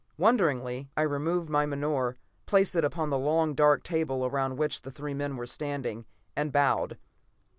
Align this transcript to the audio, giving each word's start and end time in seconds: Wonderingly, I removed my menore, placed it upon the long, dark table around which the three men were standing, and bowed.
Wonderingly, 0.17 0.89
I 0.97 1.03
removed 1.03 1.47
my 1.47 1.67
menore, 1.67 2.17
placed 2.47 2.75
it 2.75 2.83
upon 2.83 3.11
the 3.11 3.19
long, 3.19 3.53
dark 3.53 3.83
table 3.83 4.25
around 4.25 4.57
which 4.57 4.81
the 4.81 4.89
three 4.89 5.13
men 5.13 5.35
were 5.37 5.45
standing, 5.45 6.07
and 6.35 6.51
bowed. 6.51 6.97